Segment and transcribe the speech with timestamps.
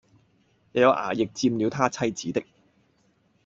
[0.71, 2.43] 也有衙役佔了他妻子的，